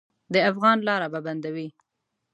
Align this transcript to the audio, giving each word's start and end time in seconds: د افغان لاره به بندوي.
د 0.33 0.35
افغان 0.49 0.77
لاره 0.87 1.07
به 1.13 1.19
بندوي. 1.25 1.67